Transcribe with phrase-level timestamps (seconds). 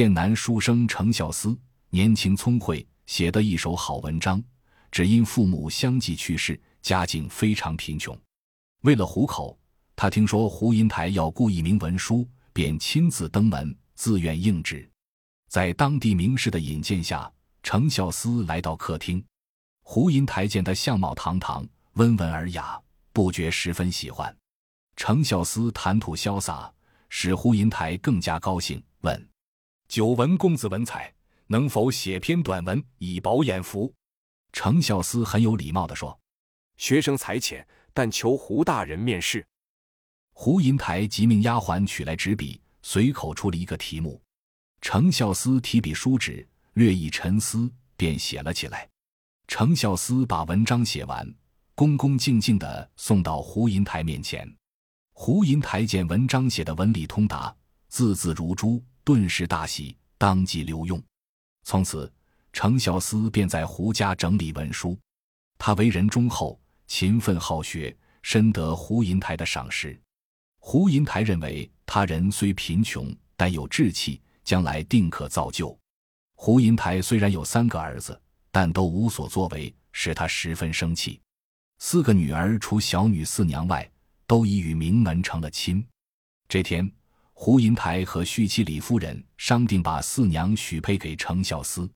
[0.00, 1.54] 剑南书生程孝思
[1.90, 4.42] 年轻聪慧，写得一手好文章，
[4.90, 8.18] 只因父母相继去世，家境非常贫穷。
[8.80, 9.58] 为了糊口，
[9.94, 14.90] 他听说胡银台要雇一名文书，便亲自登门，自愿应职。
[15.50, 17.30] 在当地名士的引荐下，
[17.62, 19.22] 程孝思来到客厅。
[19.82, 22.80] 胡银台见他相貌堂堂、温文尔雅，
[23.12, 24.34] 不觉十分喜欢。
[24.96, 26.72] 程孝思谈吐潇洒，
[27.10, 29.29] 使胡银台更加高兴，问。
[29.90, 31.12] 久闻公子文采，
[31.48, 33.92] 能否写篇短文以饱眼福？
[34.52, 36.16] 程孝思很有礼貌地说
[36.78, 39.44] ：“学生才浅，但求胡大人面试。”
[40.32, 44.22] 胡银台即命丫鬟取来纸笔，随口出了一个题目。
[44.80, 48.88] 程孝思提笔书纸，略一沉思，便写了起来。
[49.48, 51.28] 程孝思把文章写完，
[51.74, 54.48] 恭恭敬敬地送到胡银台面前。
[55.14, 57.52] 胡银台见文章写的文理通达，
[57.88, 58.80] 字字如珠。
[59.04, 61.02] 顿时大喜，当即留用。
[61.62, 62.10] 从此，
[62.52, 64.98] 程小思便在胡家整理文书。
[65.58, 69.98] 他为人忠厚、勤奋好学，深得胡银台的赏识。
[70.58, 75.78] 胡银台认为他人虽贫穷，但有志气，将来定可造就。
[76.34, 78.18] 胡银台虽然有三个儿子，
[78.50, 81.20] 但都无所作为，使他十分生气。
[81.78, 83.90] 四个女儿除小女四娘外，
[84.26, 85.86] 都已与名门成了亲。
[86.48, 86.90] 这天。
[87.42, 91.90] 胡银台和续妻李夫人商定把四娘许配给程孝思。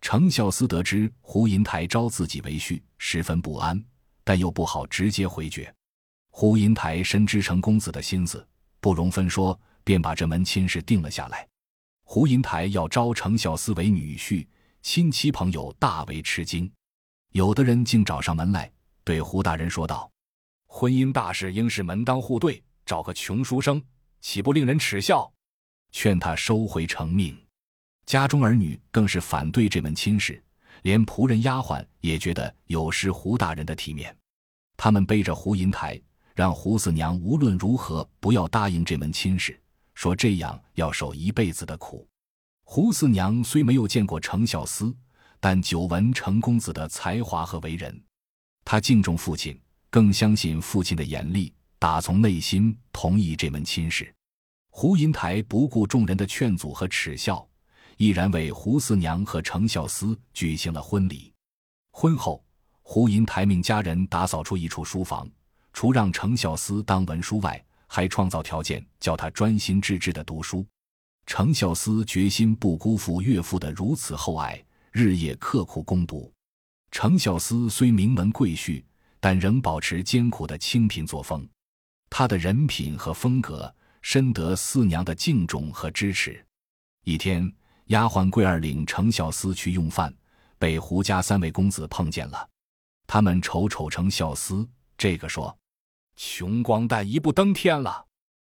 [0.00, 3.80] 程孝思得知胡银台招自己为婿，十分不安，
[4.24, 5.72] 但又不好直接回绝。
[6.30, 8.44] 胡银台深知程公子的心思，
[8.80, 11.46] 不容分说，便把这门亲事定了下来。
[12.02, 14.44] 胡银台要招程孝思为女婿，
[14.82, 16.68] 亲戚朋友大为吃惊，
[17.30, 18.68] 有的人竟找上门来，
[19.04, 20.10] 对胡大人说道
[20.66, 23.80] ：“婚姻大事应是门当户对，找个穷书生。”
[24.20, 25.30] 岂不令人耻笑？
[25.92, 27.36] 劝他收回成命。
[28.06, 30.42] 家中儿女更是反对这门亲事，
[30.82, 34.16] 连仆人丫鬟也觉得有失胡大人的体面。
[34.76, 36.00] 他们背着胡银台，
[36.34, 39.60] 让胡四娘无论如何不要答应这门亲事，
[39.94, 42.06] 说这样要受一辈子的苦。
[42.64, 44.94] 胡四娘虽没有见过程孝思，
[45.40, 48.00] 但久闻程公子的才华和为人，
[48.64, 51.52] 她敬重父亲，更相信父亲的严厉。
[51.78, 54.14] 打从内心同意这门亲事，
[54.70, 57.46] 胡银台不顾众人的劝阻和耻笑，
[57.96, 61.32] 毅然为胡四娘和程孝思举行了婚礼。
[61.90, 62.42] 婚后，
[62.82, 65.28] 胡银台命家人打扫出一处书房，
[65.72, 70.64] 除让程孝思当文书外，还创造条件叫他专心致志的读书。
[71.26, 76.32] 程孝思决心不辜负岳父的如此厚爱，日夜刻苦攻读。
[76.92, 78.82] 程孝思虽名门贵婿，
[79.18, 81.46] 但仍保持艰苦的清贫作风。
[82.08, 83.72] 他的人品和风格
[84.02, 86.44] 深得四娘的敬重和支持。
[87.04, 87.52] 一天，
[87.86, 90.14] 丫鬟桂儿领程孝思去用饭，
[90.58, 92.48] 被胡家三位公子碰见了。
[93.06, 95.56] 他们瞅瞅程孝思，这个说
[96.16, 98.06] ：“穷光蛋一步登天了。”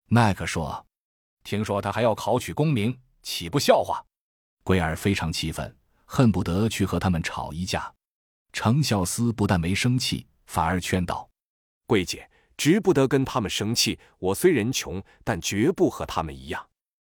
[0.09, 0.87] 那个说
[1.43, 4.05] ：“听说他还要考取功名，岂不笑话？”
[4.63, 7.93] 桂儿非常气愤，恨不得去和他们吵一架。
[8.53, 11.29] 程孝思不但没生气，反而劝道
[11.87, 13.99] ：“桂姐。”值不得跟他们生气。
[14.19, 16.67] 我虽然穷，但绝不和他们一样，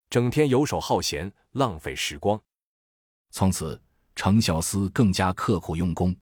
[0.09, 2.40] 整天游手好闲，浪费时光。
[3.31, 3.81] 从此，
[4.16, 6.16] 程孝思更加刻苦用功。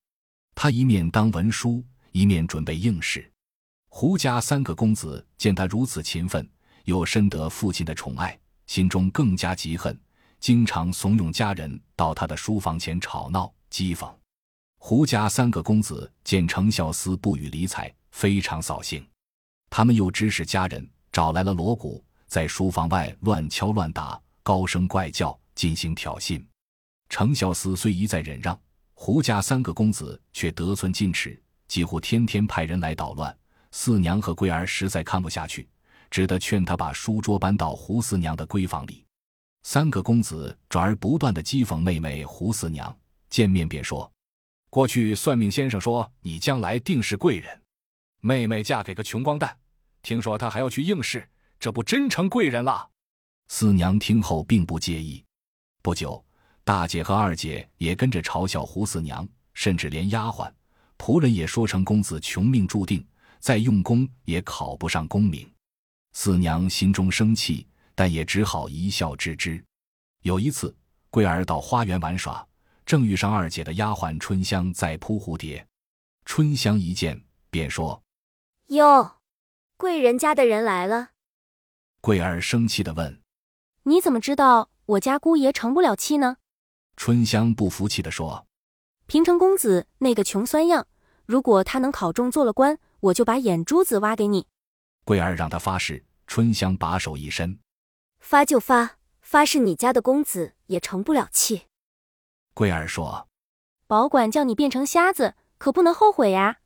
[0.55, 3.31] 他一面当文书，一面准备应试。
[3.89, 6.49] 胡家三个公子见他如此勤奋，
[6.85, 9.99] 又深得父亲的宠爱，心中更加嫉恨，
[10.39, 14.11] 经常怂恿家人到他的书房前吵闹讥讽。
[14.79, 17.93] 胡家三个公子见程孝思不予理睬。
[18.13, 19.05] 非常扫兴，
[19.69, 26.41] 他们又指使家人找来了锣鼓，在书房外乱敲乱打，高声怪叫，进行挑衅。
[27.09, 28.57] 程孝思虽一再忍让，
[28.93, 31.37] 胡家三个公子却得寸进尺，
[31.67, 33.35] 几乎天天派人来捣乱。
[33.71, 35.67] 四娘和桂儿实在看不下去，
[36.11, 39.03] 只得劝他把书桌搬到胡四娘的闺房里。
[39.63, 42.95] 三个公子转而不断的讥讽妹妹胡四娘，
[43.29, 44.09] 见面便说
[44.69, 47.59] ：“过去算命先生说你将来定是贵人。”
[48.25, 49.53] 妹妹嫁给个穷光蛋，
[50.01, 51.27] 听说他还要去应试，
[51.59, 52.89] 这不真成贵人了？
[53.49, 55.21] 四娘听后并不介意。
[55.81, 56.23] 不久，
[56.63, 60.49] 大姐和二姐也跟着嘲笑胡四娘，甚至连丫鬟、
[60.97, 63.05] 仆人也说成公子穷命注定，
[63.39, 65.51] 再用功也考不上功名。
[66.13, 69.61] 四娘心中生气，但也只好一笑置之。
[70.21, 70.73] 有一次，
[71.09, 72.47] 桂儿到花园玩耍，
[72.85, 75.67] 正遇上二姐的丫鬟春香在扑蝴蝶。
[76.23, 78.01] 春香一见，便说。
[78.73, 79.17] 哟，
[79.77, 81.09] 贵人家的人来了。
[82.01, 83.21] 桂儿生气的问
[83.83, 86.37] ：“你怎么知道我家姑爷成不了器呢？
[86.97, 88.47] 春香不服气的说
[89.05, 90.87] ：“平城公子那个穷酸样，
[91.27, 94.47] 如果他能考中做了官，我就把眼珠子挖给你。”
[95.05, 97.59] 桂儿让他发誓，春香把手一伸
[98.19, 101.67] ：“发就发，发誓你家的公子也成不了器。”
[102.55, 103.27] 桂儿说
[103.85, 106.61] ：“保管叫你变成瞎子，可不能后悔呀。”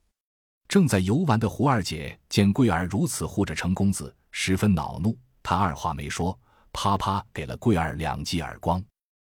[0.67, 5.17] 正在游玩的胡二姐见桂儿如此护着程公子，十分恼怒。
[5.41, 6.37] 她二话没说。
[6.73, 8.83] 啪啪给了桂儿两记耳光，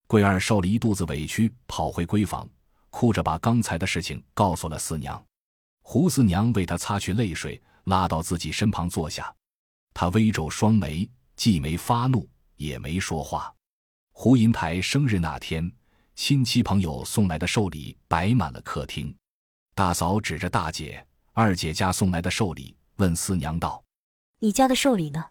[0.09, 2.49] 桂儿受了一肚子委屈，跑回闺房，
[2.91, 5.23] 哭着把刚才的事情告诉了四娘。
[5.83, 9.33] 胡四娘为她擦去泪水，拉到自己身旁坐下。
[9.95, 13.55] 她微皱双眉，既没发怒，也没说话。
[14.13, 15.71] 胡银台生日那天，
[16.17, 19.15] 亲戚朋友送来的寿礼摆满了客厅。
[19.77, 21.07] 大嫂指着大姐、
[21.41, 23.85] 二姐家送来的寿礼，问四娘道
[24.43, 25.27] ：“你家的寿礼呢？”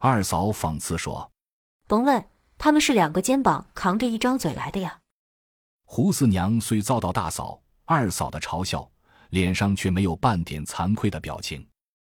[0.00, 1.30] 二嫂讽刺说
[1.86, 2.26] ：“甭问，
[2.56, 4.98] 他们是两个肩膀扛着一张嘴来的呀。”
[5.84, 8.90] 胡四娘虽遭到大嫂、二嫂的嘲笑，
[9.28, 11.68] 脸上却没有半点惭愧的表情。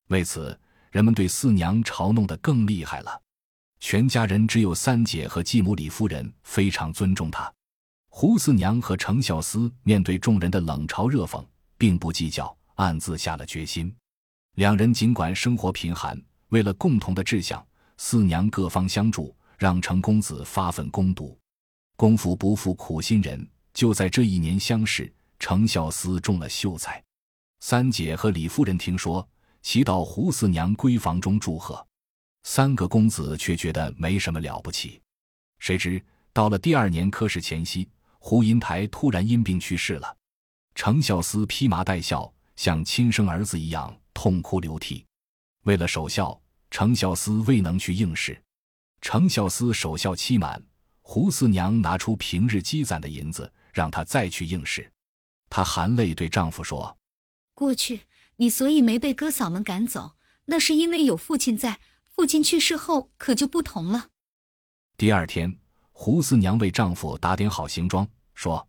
[0.08, 0.60] 为此，
[0.90, 3.22] 人们对四娘嘲弄得更厉害了。
[3.78, 7.50] 全家人只有三姐和继母李夫人非常尊重她。
[8.10, 11.42] 胡四娘和程孝思面对众人的冷嘲热讽，
[11.78, 13.94] 并不计较，暗自下了决心。
[14.54, 17.64] 两人尽管生活贫寒，为了共同的志向。
[18.02, 21.38] 四娘各方相助，让程公子发奋攻读。
[21.96, 27.02] 功夫不负苦心人，就在这一年乡试，程孝思中了秀才。
[27.60, 29.28] 三姐和李夫人听说，
[29.60, 31.86] 齐到胡四娘闺房中祝贺。
[32.44, 34.98] 三个公子却觉得没什么了不起。
[35.58, 36.02] 谁知
[36.32, 37.86] 到了第二年科试前夕，
[38.18, 40.16] 胡银台突然因病去世了。
[40.74, 45.06] 程孝思披麻戴孝，像亲生儿子一样痛哭流涕。
[45.62, 46.38] 为了守孝。
[46.70, 48.40] 程孝思未能去应试，
[49.00, 50.62] 程孝思守孝期满，
[51.00, 54.92] 胡四娘拿出平日积攒的银子，让他再去应试。
[55.48, 56.96] 她含泪对丈夫说
[57.54, 58.02] ：“过去
[58.36, 61.80] 你所以没被哥嫂们赶走，那是因为有父亲在。
[62.04, 64.10] 父亲去世后，可就不同了。”
[64.96, 65.58] 第二天，
[65.90, 68.68] 胡四娘为丈夫打点好行装，说：“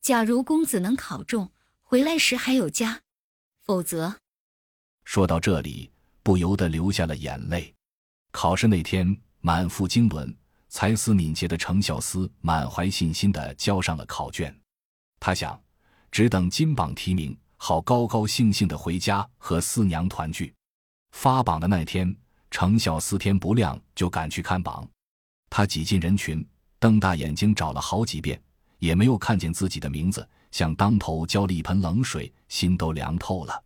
[0.00, 1.52] 假如公子能考中，
[1.82, 3.02] 回来时还有家；
[3.64, 4.20] 否则……”
[5.04, 5.90] 说到这里。
[6.24, 7.72] 不由得流下了眼泪。
[8.32, 10.34] 考试那天，满腹经纶、
[10.70, 14.58] 才思敏捷的程孝思满怀信心地交上了考卷。
[15.20, 15.62] 他想，
[16.10, 20.52] 只等金榜题名，好高高兴兴地回家和四娘团聚。
[21.12, 22.16] 发榜的那天，
[22.50, 24.88] 程孝思天不亮就赶去看榜。
[25.50, 26.42] 他挤进人群，
[26.78, 28.42] 瞪大眼睛找了好几遍，
[28.78, 33.62] 也没有看见自己的名字，像当头浇了一盆冷水，心都凉透了，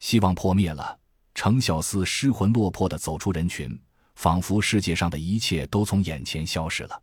[0.00, 0.98] 希望破灭了。
[1.34, 3.80] 程小思失魂落魄地走出人群，
[4.16, 7.02] 仿佛世界上的一切都从眼前消失了。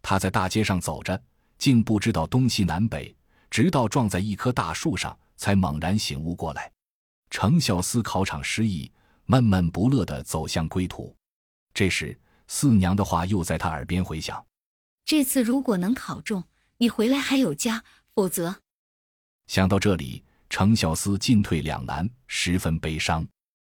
[0.00, 1.20] 他在大街上走着，
[1.58, 3.14] 竟不知道东西南北，
[3.50, 6.70] 直到撞在一棵大树上，才猛然醒悟过来。
[7.30, 8.90] 程小思考场失意，
[9.26, 11.14] 闷闷不乐地走向归途。
[11.72, 14.44] 这时，四娘的话又在他耳边回响
[15.04, 16.44] ：“这次如果能考中，
[16.78, 17.80] 你回来还有家；
[18.14, 18.62] 否则……”
[19.46, 23.26] 想到这里，程小思进退两难，十分悲伤。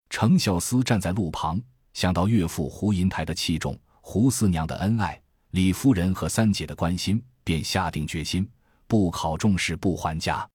[0.08, 1.60] 程小思站在路旁，
[1.92, 5.20] 想到岳父胡银台的器重，胡四娘的恩爱，
[5.50, 8.48] 李夫人和三姐的关心，便下定决心，
[8.86, 10.48] 不考中试不还家，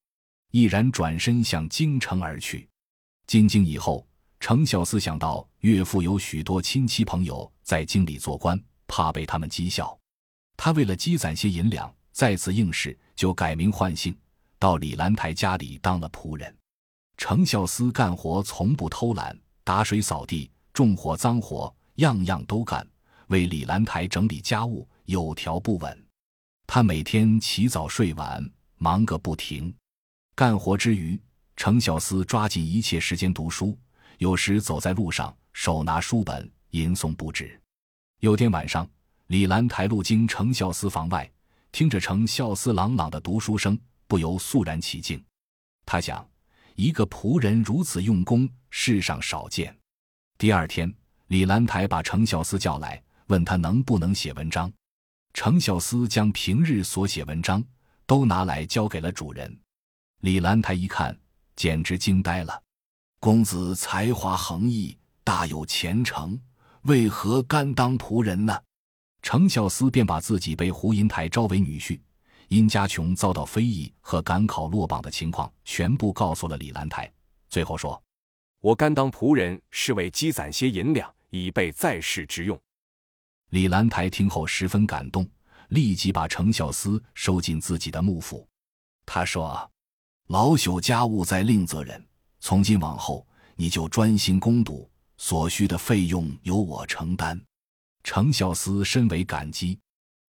[0.52, 2.70] 毅然转身向京城而去。
[3.28, 4.08] 进京以后，
[4.40, 9.98] 程小思想到岳父有许多亲戚朋友在京里做官，怕被他们讥笑，
[10.56, 14.16] 他为了积攒些银两，再次应试，就改名换姓，
[14.60, 16.56] 到李兰台家里当了仆人。
[17.18, 22.86] 程孝思干活从不偷懒，打水扫地、重活脏活，样样都干，
[23.28, 26.06] 为李兰台整理家务有条不紊。
[26.66, 28.44] 他每天起早睡晚，
[28.78, 29.74] 忙个不停。
[30.36, 31.20] 干活之余，
[31.56, 33.78] 程孝思抓紧一切时间读书，
[34.18, 37.60] 有时走在路上，手拿书本吟诵不止。
[38.22, 38.90] 有天晚上，
[39.28, 41.30] 李兰台路经程孝思房外，
[41.72, 45.24] 听着程孝思朗朗的读书声，不由肃然起敬。
[45.86, 46.26] 他想。
[46.76, 49.78] 一个仆人如此用功，世上少见。
[50.38, 50.92] 第二天，
[51.28, 54.72] 李兰台把程孝思叫来，问他能不能写文章。
[55.34, 57.64] 程孝思将平日所写文章
[58.08, 59.56] 都拿来交给了主人。
[60.22, 61.16] 李兰台一看，
[61.56, 62.64] 简直惊呆了
[63.20, 66.40] ：“公子才华横溢，大有前程，
[66.84, 68.60] 为何甘当仆人呢？”
[69.22, 72.00] 程孝思便把自己被胡银台招为女婿。
[72.48, 77.10] 殷家琼遭到非议和赶考落榜的情况，全部告诉了李兰台。
[77.48, 78.02] 最后说
[78.60, 82.60] ：“我甘当仆人，是为积攒些银两，以备在世之用。”
[83.52, 85.26] 李兰台听后十分感动，
[85.70, 88.46] 立即把程孝思收进自己的幕府。
[89.06, 89.72] 他说
[90.28, 92.06] ：“老朽家务在另择人，
[92.40, 93.26] 从今往后
[93.56, 97.42] 你就专心攻读，所需的费用由我承担。”
[98.04, 99.80] 程孝思深为感激。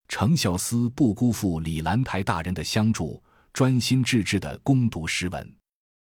[0.09, 5.57] 程孝思不辜负李兰台大人的相助，专心致志地攻读诗文。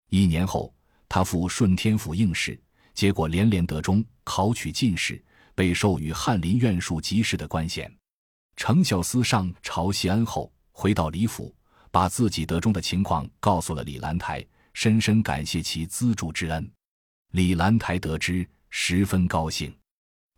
[0.09, 0.73] 一年后，
[1.09, 2.59] 他赴顺天府应试，
[2.93, 5.23] 结果连连得中，考取进士，
[5.55, 7.91] 被授予翰林院庶吉士的官衔。
[8.55, 11.53] 程孝思上朝谢恩后，回到李府，
[11.89, 16.71] 把自己得中的情况告诉了李兰台，深深感谢其资助之恩。
[17.31, 19.75] 李兰台得知，十分高兴。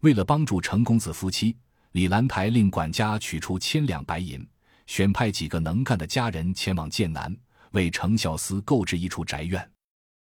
[0.02, 1.56] 为了帮助程公子夫妻。
[1.94, 4.48] 李兰台令管家取出千两白银，
[4.86, 7.36] 选派几个能干的家人前往剑南，
[7.72, 9.68] 为程孝思购置一处宅院。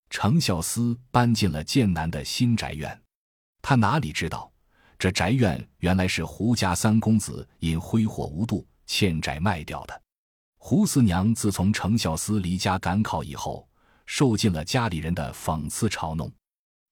[0.09, 3.01] 程孝思搬进了剑南的新宅院。
[3.61, 4.49] 他哪里知道，
[4.97, 10.01] 这宅院原来是胡家三公子因挥霍无度欠债卖掉的。
[10.57, 13.67] 胡四娘自从程孝思离家赶考以后，
[14.05, 16.31] 受尽了家里人的讽刺嘲弄，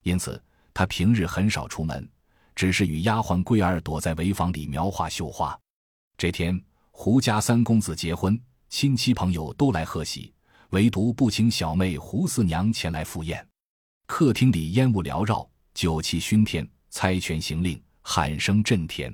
[0.02, 0.42] 因此
[0.74, 2.06] 他平日很少出门。
[2.54, 5.58] 只是与丫鬟桂儿躲在围房里描画绣花。
[6.16, 10.32] 这天，胡家三公子结婚，亲戚朋友都来贺喜，
[10.70, 13.46] 唯独不请小妹胡四娘前来赴宴。
[14.06, 19.12] 客厅里烟雾缭绕，酒气熏天，猜拳行令，喊声震天。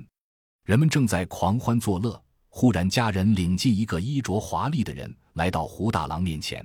[0.65, 6.63] 人们正在狂欢作乐，忽然家人领进一个衣着华丽的人来到胡大郎面前。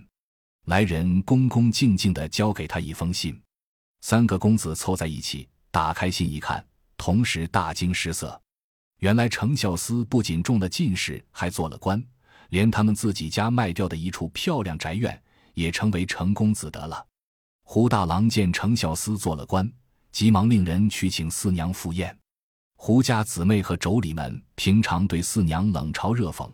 [0.66, 3.40] 来人恭恭敬敬地交给他一封信。
[4.02, 5.49] 三个公子凑在一起。
[5.70, 6.64] 打开信一看，
[6.96, 8.40] 同时大惊失色。
[9.00, 12.02] 原来程孝思不仅中了进士，还做了官，
[12.49, 17.04] 连他们自己家卖掉的一处漂亮宅院也成为程公子的了。
[17.62, 19.70] 胡大郎见程孝思做了官，
[20.12, 22.16] 急忙令人去请四娘赴宴。
[22.76, 26.50] 胡家姊妹和妯娌们平常对四娘冷嘲热讽，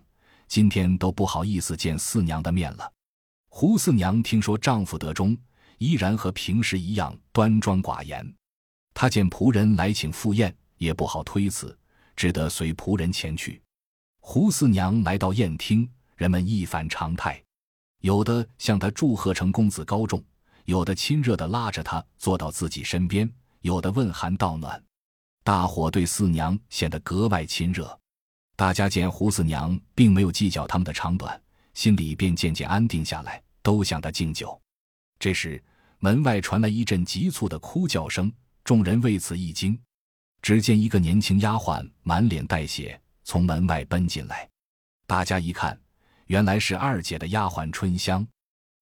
[0.49, 2.93] 今天都不好意思见四娘的面了。
[3.51, 5.37] 胡四娘听说丈夫得中，
[5.79, 8.35] 依然和平时一样端庄寡言。
[9.03, 11.77] 他见仆人来请赴宴，也不好推辞，
[12.15, 13.61] 只得随仆人前去。
[14.21, 17.43] 胡四娘来到宴厅，人们一反常态，
[18.03, 20.23] 有的向他祝贺成公子高中，
[20.67, 23.29] 有的亲热的拉着他坐到自己身边，
[23.63, 24.81] 有的问寒道暖。
[25.43, 27.99] 大伙对四娘显得格外亲热。
[28.55, 31.43] 大家见胡四娘并没有计较他们的长短，
[31.75, 34.57] 心里便渐渐安定下来，都向他敬酒。
[35.19, 35.61] 这时，
[35.99, 38.33] 门外传来一阵急促的哭叫声。
[38.65, 39.79] 众人为此一惊，
[40.41, 44.49] 只见一个年轻丫鬟满脸带血从门外奔进来。
[45.07, 45.79] 大家一看，
[46.27, 48.27] 原来是二姐的丫鬟春香。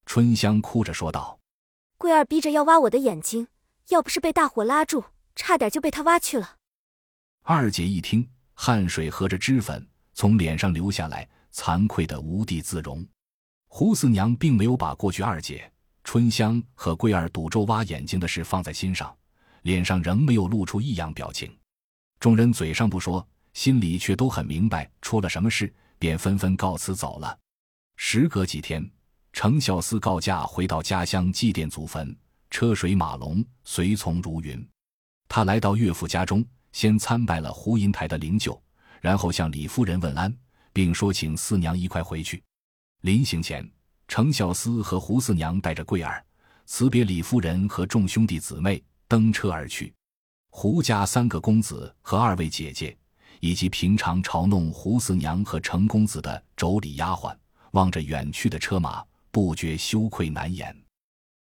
[0.05, 1.39] 春香哭着说道
[1.97, 3.49] ：“桂儿逼着要挖我的眼睛，
[3.89, 6.57] 要不是被大火拉住，差点就被他挖去了。”
[7.43, 13.07] 二姐一听，汗水和着脂粉从脸上流下来，惭愧的无地自容。
[13.69, 15.73] 胡四娘并没有把过去二姐
[16.05, 19.17] 春香和桂儿赌咒挖眼睛的事放在心上。
[19.63, 21.55] 脸上仍没有露出异样表情，
[22.19, 27.39] 众人嘴上不说，心里却都很明白出了什么事，便纷纷告辞走了。
[27.97, 28.89] 时隔几天，
[29.33, 32.17] 程孝思告假回到家乡祭奠祖坟，
[32.51, 34.67] 车水马龙，随从如云。
[35.29, 38.59] 他来到岳父家中，先参拜了胡银台的灵柩，
[39.01, 40.35] 然后向李夫人问安，
[40.73, 42.43] 并说请四娘一块回去。
[43.03, 43.71] 临行前，
[44.09, 46.25] 程孝思和胡四娘带着桂儿
[46.67, 48.83] 辞别李夫人和众兄弟姊妹。
[49.11, 49.93] 登车而去，
[50.51, 52.97] 胡家三个公子和二位姐姐，
[53.41, 57.37] 以及平常嘲弄胡四娘和程公子的妯娌丫鬟，
[57.73, 60.80] 望着远去的车马，不觉羞愧难言。